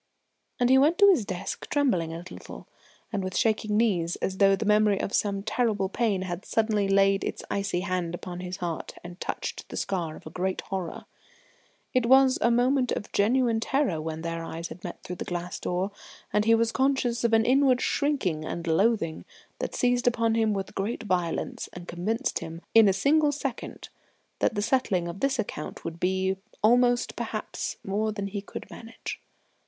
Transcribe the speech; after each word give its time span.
And 0.59 0.71
he 0.71 0.79
went 0.79 0.97
to 0.97 1.09
his 1.11 1.25
desk 1.25 1.69
trembling 1.69 2.11
a 2.11 2.23
little, 2.31 2.67
and 3.13 3.23
with 3.23 3.37
shaking 3.37 3.77
knees, 3.77 4.15
as 4.15 4.37
though 4.39 4.55
the 4.55 4.65
memory 4.65 4.99
of 4.99 5.13
some 5.13 5.43
terrible 5.43 5.89
pain 5.89 6.23
had 6.23 6.43
suddenly 6.43 6.87
laid 6.87 7.23
its 7.23 7.43
icy 7.51 7.81
hand 7.81 8.15
upon 8.15 8.39
his 8.39 8.57
heart 8.57 8.95
and 9.03 9.19
touched 9.19 9.69
the 9.69 9.77
scar 9.77 10.15
of 10.15 10.25
a 10.25 10.31
great 10.31 10.61
horror. 10.61 11.05
It 11.93 12.07
was 12.07 12.39
a 12.41 12.49
moment 12.49 12.91
of 12.91 13.11
genuine 13.11 13.59
terror 13.59 14.01
when 14.01 14.21
their 14.23 14.43
eyes 14.43 14.69
had 14.69 14.83
met 14.83 15.03
through 15.03 15.17
the 15.17 15.23
glass 15.25 15.59
door, 15.59 15.91
and 16.33 16.45
he 16.45 16.55
was 16.55 16.71
conscious 16.71 17.23
of 17.23 17.31
an 17.31 17.45
inward 17.45 17.79
shrinking 17.79 18.43
and 18.43 18.65
loathing 18.65 19.23
that 19.59 19.75
seized 19.75 20.07
upon 20.07 20.33
him 20.33 20.51
with 20.51 20.73
great 20.73 21.03
violence 21.03 21.69
and 21.73 21.87
convinced 21.87 22.39
him 22.39 22.63
in 22.73 22.89
a 22.89 22.91
single 22.91 23.31
second 23.31 23.89
that 24.39 24.55
the 24.55 24.63
settling 24.63 25.07
of 25.07 25.19
this 25.19 25.37
account 25.37 25.85
would 25.85 25.99
be 25.99 26.37
almost, 26.63 27.15
perhaps, 27.15 27.77
more 27.85 28.11
than 28.11 28.25
he 28.25 28.41
could 28.41 28.67
manage. 28.71 29.21